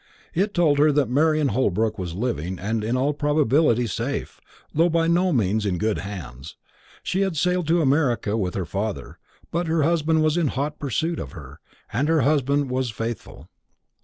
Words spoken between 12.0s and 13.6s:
her husband was faithful.